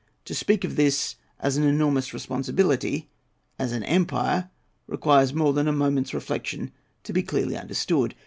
[0.25, 3.07] To speak of this as an "enormous responsibility"
[3.59, 4.49] as an empire,
[4.87, 6.71] requires more than a "moment's reflection"
[7.03, 8.15] to be clearly understood.